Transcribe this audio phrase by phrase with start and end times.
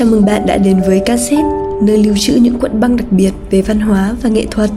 [0.00, 1.42] Chào mừng bạn đã đến với cassette,
[1.82, 4.70] nơi lưu trữ những cuộn băng đặc biệt về văn hóa và nghệ thuật.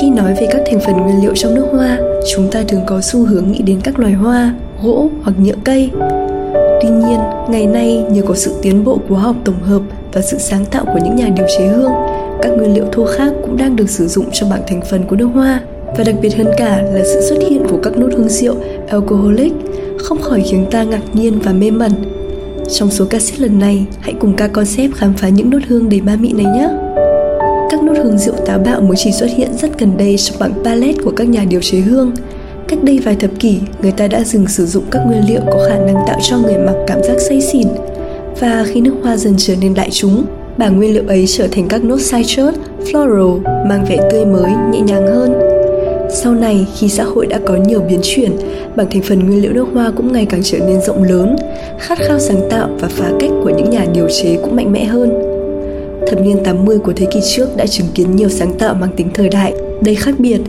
[0.00, 1.98] Khi nói về các thành phần nguyên liệu trong nước hoa,
[2.34, 5.90] chúng ta thường có xu hướng nghĩ đến các loài hoa, gỗ hoặc nhựa cây.
[6.82, 7.18] Tuy nhiên,
[7.48, 10.84] ngày nay nhờ có sự tiến bộ của học tổng hợp và sự sáng tạo
[10.84, 11.92] của những nhà điều chế hương,
[12.42, 15.16] các nguyên liệu thô khác cũng đang được sử dụng trong bảng thành phần của
[15.16, 15.60] nước hoa.
[15.96, 18.54] Và đặc biệt hơn cả là sự xuất hiện của các nốt hương rượu
[18.88, 19.52] alcoholic
[19.98, 21.92] không khỏi khiến ta ngạc nhiên và mê mẩn
[22.68, 26.00] trong số cassette lần này, hãy cùng ca concept khám phá những nốt hương đầy
[26.00, 26.68] ma mị này nhé.
[27.70, 30.64] Các nốt hương rượu táo bạo mới chỉ xuất hiện rất gần đây trong bảng
[30.64, 32.12] palette của các nhà điều chế hương.
[32.68, 35.66] Cách đây vài thập kỷ, người ta đã dừng sử dụng các nguyên liệu có
[35.68, 37.68] khả năng tạo cho người mặc cảm giác say xỉn.
[38.40, 40.24] Và khi nước hoa dần trở nên đại chúng,
[40.58, 42.54] bảng nguyên liệu ấy trở thành các nốt citrus,
[42.84, 45.43] floral, mang vẻ tươi mới, nhẹ nhàng hơn
[46.10, 48.36] sau này, khi xã hội đã có nhiều biến chuyển,
[48.76, 51.36] bảng thành phần nguyên liệu nước hoa cũng ngày càng trở nên rộng lớn,
[51.78, 54.84] khát khao sáng tạo và phá cách của những nhà điều chế cũng mạnh mẽ
[54.84, 55.34] hơn.
[56.06, 59.08] Thập niên 80 của thế kỷ trước đã chứng kiến nhiều sáng tạo mang tính
[59.14, 60.40] thời đại, đầy khác biệt.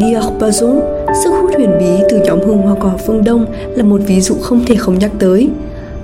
[0.00, 0.80] Dior Bazon,
[1.24, 4.34] sức hút huyền bí từ nhóm hương hoa cỏ phương Đông là một ví dụ
[4.34, 5.48] không thể không nhắc tới.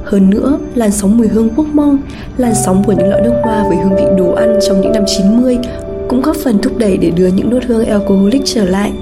[0.05, 1.98] Hơn nữa, làn sóng mùi hương quốc mong,
[2.36, 5.05] làn sóng của những loại nước hoa với hương vị đồ ăn trong những năm
[5.06, 5.58] 90
[6.08, 8.92] cũng góp phần thúc đẩy để đưa những nốt hương alcoholic trở lại.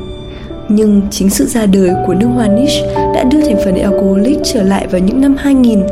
[0.68, 4.62] Nhưng chính sự ra đời của nước hoa niche đã đưa thành phần alcoholic trở
[4.62, 5.82] lại vào những năm 2000.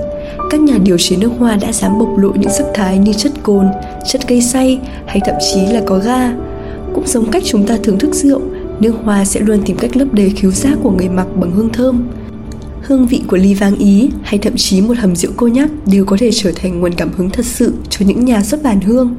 [0.50, 3.32] Các nhà điều chế nước hoa đã dám bộc lộ những sắc thái như chất
[3.42, 3.66] cồn,
[4.08, 6.32] chất gây say hay thậm chí là có ga.
[6.94, 8.40] Cũng giống cách chúng ta thưởng thức rượu,
[8.80, 11.72] nước hoa sẽ luôn tìm cách lấp đầy khiếu giác của người mặc bằng hương
[11.72, 12.08] thơm.
[12.82, 16.04] Hương vị của ly vang Ý hay thậm chí một hầm rượu cô nhắc đều
[16.04, 19.14] có thể trở thành nguồn cảm hứng thật sự cho những nhà xuất bản hương.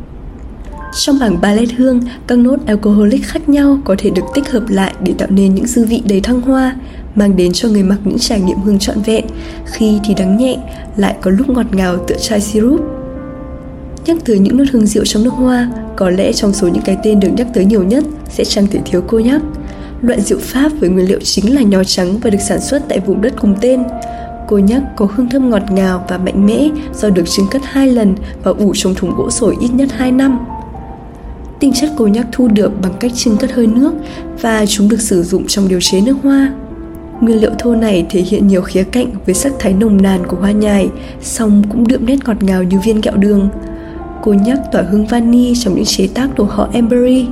[0.94, 4.94] Trong bảng ballet hương, các nốt alcoholic khác nhau có thể được tích hợp lại
[5.04, 6.76] để tạo nên những dư vị đầy thăng hoa,
[7.16, 9.26] mang đến cho người mặc những trải nghiệm hương trọn vẹn,
[9.66, 10.58] khi thì đắng nhẹ,
[10.98, 12.82] lại có lúc ngọt ngào tựa chai syrup.
[14.06, 16.98] Nhắc tới những nốt hương rượu trong nước hoa, có lẽ trong số những cái
[17.04, 19.42] tên được nhắc tới nhiều nhất sẽ chẳng thể thiếu cô nhắc.
[20.02, 23.00] Loại rượu Pháp với nguyên liệu chính là nho trắng và được sản xuất tại
[23.00, 23.84] vùng đất cùng tên.
[24.48, 27.88] Cô nhắc có hương thơm ngọt ngào và mạnh mẽ do được chứng cất hai
[27.88, 30.40] lần và ủ trong thùng gỗ sồi ít nhất 2 năm.
[31.62, 33.94] Tinh chất cồn nhắc thu được bằng cách chưng cất hơi nước
[34.42, 36.54] và chúng được sử dụng trong điều chế nước hoa.
[37.22, 40.38] Nguyên liệu thô này thể hiện nhiều khía cạnh với sắc thái nồng nàn của
[40.38, 40.90] hoa nhài,
[41.22, 43.50] song cũng đượm nét ngọt ngào như viên kẹo đường.
[44.24, 47.26] Cô nhắc tỏa hương vani trong những chế tác của họ Emberry.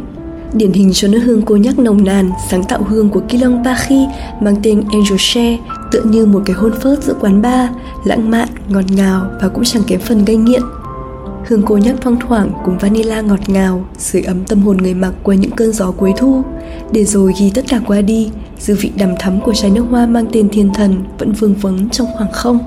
[0.53, 4.05] Điển hình cho nước hương cô nhắc nồng nàn, sáng tạo hương của Kilong Pachi
[4.41, 5.57] mang tên Angel Share
[5.91, 7.69] tựa như một cái hôn phớt giữa quán bar,
[8.05, 10.61] lãng mạn, ngọt ngào và cũng chẳng kém phần gây nghiện.
[11.47, 15.13] Hương cô nhắc thoang thoảng cùng vanilla ngọt ngào, sưởi ấm tâm hồn người mặc
[15.23, 16.41] qua những cơn gió cuối thu.
[16.91, 18.29] Để rồi khi tất cả qua đi,
[18.59, 21.89] dư vị đằm thắm của trái nước hoa mang tên thiên thần vẫn vương vấn
[21.89, 22.59] trong khoảng không.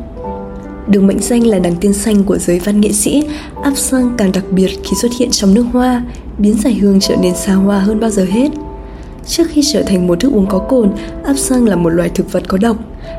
[0.86, 3.24] Được mệnh danh là nàng tiên xanh của giới văn nghệ sĩ,
[3.62, 6.02] Absinthe càng đặc biệt khi xuất hiện trong nước hoa,
[6.38, 8.48] biến giải hương trở nên xa hoa hơn bao giờ hết.
[9.26, 10.90] Trước khi trở thành một thức uống có cồn,
[11.24, 12.76] Absinthe là một loài thực vật có độc,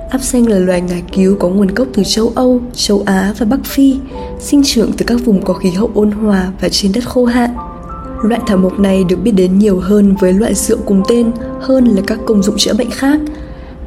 [0.10, 3.46] Áp xanh là loài ngải cứu có nguồn gốc từ châu Âu, châu Á và
[3.46, 3.98] Bắc Phi,
[4.40, 7.56] sinh trưởng từ các vùng có khí hậu ôn hòa và trên đất khô hạn.
[8.24, 11.32] Loại thảo mộc này được biết đến nhiều hơn với loại rượu cùng tên
[11.62, 13.20] hơn là các công dụng chữa bệnh khác.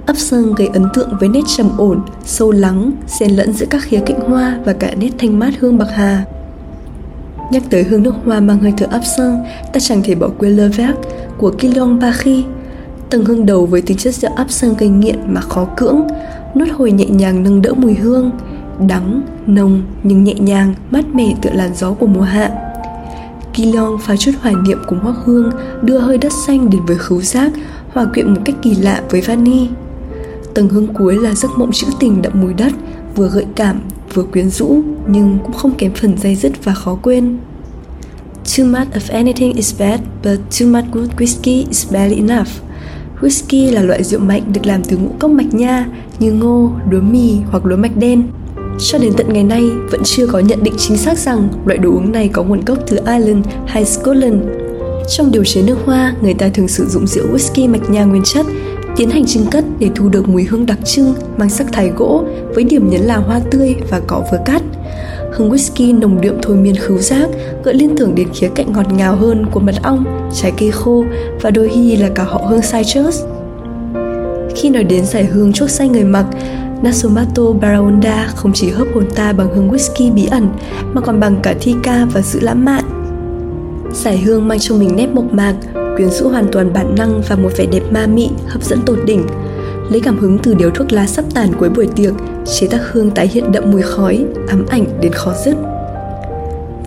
[0.07, 3.83] Ấp sơn gây ấn tượng với nét trầm ổn, sâu lắng, xen lẫn giữa các
[3.83, 6.25] khía cạnh hoa và cả nét thanh mát hương bạc hà.
[7.51, 10.57] Nhắc tới hương nước hoa mang hơi thở ấp sơn, ta chẳng thể bỏ quên
[10.57, 10.97] Le Vert
[11.39, 12.45] của Kilian Bakhi,
[13.11, 16.07] Tầng hương đầu với tính chất rượu áp sang gây nghiện mà khó cưỡng
[16.55, 18.31] Nốt hồi nhẹ nhàng nâng đỡ mùi hương
[18.89, 22.51] Đắng, nồng nhưng nhẹ nhàng, mát mẻ tựa làn gió của mùa hạ.
[23.55, 25.51] Kilion pha chút hoài niệm cùng hoác hương
[25.83, 27.53] Đưa hơi đất xanh đến với khứu giác
[27.89, 29.69] Hòa quyện một cách kỳ lạ với vani.
[30.55, 32.73] Tầng hương cuối là giấc mộng trữ tình đậm mùi đất
[33.15, 33.81] Vừa gợi cảm,
[34.15, 37.39] vừa quyến rũ Nhưng cũng không kém phần dây dứt và khó quên
[38.57, 42.49] Too much of anything is bad, but too much good whiskey is barely enough.
[43.21, 45.87] Whisky là loại rượu mạnh được làm từ ngũ cốc mạch nha
[46.19, 48.23] như ngô, lúa mì hoặc lúa mạch đen.
[48.79, 51.91] Cho đến tận ngày nay, vẫn chưa có nhận định chính xác rằng loại đồ
[51.91, 54.43] uống này có nguồn gốc từ Ireland hay Scotland.
[55.09, 58.23] Trong điều chế nước hoa, người ta thường sử dụng rượu whisky mạch nha nguyên
[58.23, 58.47] chất,
[58.97, 62.25] tiến hành trưng cất để thu được mùi hương đặc trưng mang sắc thái gỗ
[62.55, 64.63] với điểm nhấn là hoa tươi và cỏ vừa cắt
[65.37, 67.29] hương whisky nồng đượm thôi miên khứu giác
[67.65, 71.05] gợi liên tưởng đến khía cạnh ngọt ngào hơn của mật ong, trái cây khô
[71.41, 73.25] và đôi khi là cả họ hương citrus.
[74.57, 76.27] Khi nói đến giải hương chuốc say người mặc,
[76.83, 80.49] Nasomato Baraonda không chỉ hấp hồn ta bằng hương whisky bí ẩn
[80.93, 82.85] mà còn bằng cả thi ca và sự lãng mạn.
[83.93, 85.55] Giải hương mang trong mình nét mộc mạc,
[85.97, 88.99] quyến rũ hoàn toàn bản năng và một vẻ đẹp ma mị, hấp dẫn tột
[89.07, 89.27] đỉnh.
[89.91, 92.13] lấy cảm hứng từ điếu thuốc lá sắp tàn cuối buổi tiệc,
[92.45, 95.57] chế tác hương tái hiện đậm mùi khói, ám ảnh đến khó dứt.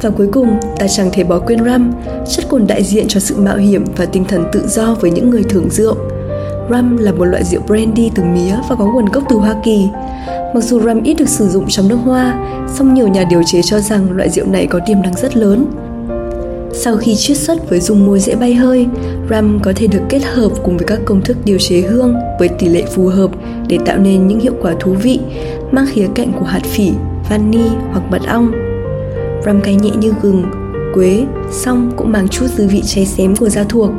[0.01, 1.91] Và cuối cùng, ta chẳng thể bỏ quên rum,
[2.29, 5.29] chất cồn đại diện cho sự mạo hiểm và tinh thần tự do với những
[5.29, 5.95] người thưởng rượu.
[6.69, 9.87] Rum là một loại rượu brandy từ mía và có nguồn gốc từ Hoa Kỳ.
[10.53, 13.61] Mặc dù rum ít được sử dụng trong nước hoa, song nhiều nhà điều chế
[13.61, 15.65] cho rằng loại rượu này có tiềm năng rất lớn.
[16.73, 18.87] Sau khi chiết xuất với dung môi dễ bay hơi,
[19.29, 22.47] rum có thể được kết hợp cùng với các công thức điều chế hương với
[22.47, 23.31] tỷ lệ phù hợp
[23.67, 25.19] để tạo nên những hiệu quả thú vị,
[25.71, 26.91] mang khía cạnh của hạt phỉ,
[27.29, 28.51] vani hoặc mật ong.
[29.45, 30.43] Rum cay nhẹ như gừng,
[30.93, 33.91] quế, song cũng mang chút dư vị cháy xém của da thuộc.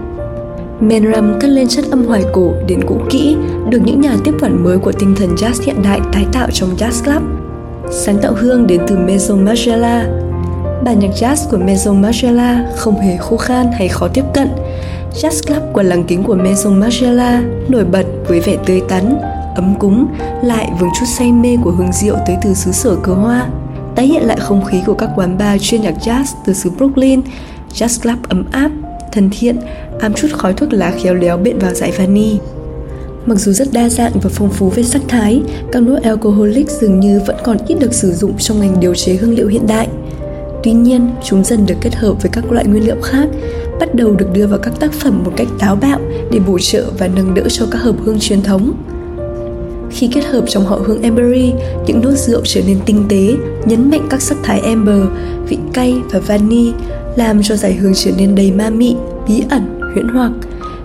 [0.81, 3.37] Men rum cất lên chất âm hoài cổ đến cũ kỹ,
[3.71, 6.77] được những nhà tiếp quản mới của tinh thần jazz hiện đại tái tạo trong
[6.77, 7.23] jazz club.
[7.91, 10.07] Sáng tạo hương đến từ Maison Margiela,
[10.85, 14.49] Bản nhạc jazz của Maison Margiela không hề khô khan hay khó tiếp cận.
[15.15, 19.19] Jazz Club của làng kính của Maison Margiela nổi bật với vẻ tươi tắn,
[19.57, 20.07] ấm cúng,
[20.43, 23.49] lại vương chút say mê của hương rượu tới từ xứ sở cờ hoa.
[23.97, 27.21] Tái hiện lại không khí của các quán bar chuyên nhạc jazz từ xứ Brooklyn,
[27.75, 28.71] jazz club ấm áp,
[29.13, 29.57] thân thiện,
[30.01, 32.39] ám chút khói thuốc lá khéo léo bện vào dải vani.
[33.27, 35.43] Mặc dù rất đa dạng và phong phú về sắc thái,
[35.73, 39.15] các nốt alcoholic dường như vẫn còn ít được sử dụng trong ngành điều chế
[39.15, 39.89] hương liệu hiện đại–
[40.63, 43.29] Tuy nhiên, chúng dần được kết hợp với các loại nguyên liệu khác,
[43.81, 45.99] bắt đầu được đưa vào các tác phẩm một cách táo bạo
[46.33, 48.73] để bổ trợ và nâng đỡ cho các hợp hương truyền thống.
[49.91, 51.53] Khi kết hợp trong họ hương ambery,
[51.87, 53.35] những nốt rượu trở nên tinh tế,
[53.65, 55.03] nhấn mạnh các sắc thái amber,
[55.49, 56.73] vị cay và vani,
[57.17, 58.97] làm cho giải hương trở nên đầy ma mị,
[59.29, 60.33] bí ẩn, huyễn hoặc.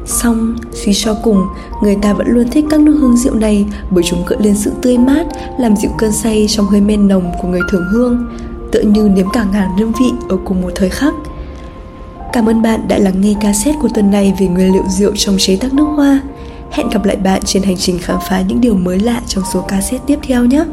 [0.05, 1.41] Xong, suy cho cùng,
[1.83, 4.71] người ta vẫn luôn thích các nước hương rượu này bởi chúng gợi lên sự
[4.81, 5.25] tươi mát,
[5.59, 8.27] làm dịu cơn say trong hơi men nồng của người thưởng hương
[8.75, 11.13] tựa như nếm cả ngàn hương vị ở cùng một thời khắc.
[12.33, 15.35] Cảm ơn bạn đã lắng nghe cassette của tuần này về nguyên liệu rượu trong
[15.39, 16.21] chế tác nước hoa.
[16.71, 19.61] Hẹn gặp lại bạn trên hành trình khám phá những điều mới lạ trong số
[19.61, 20.65] cassette tiếp theo nhé.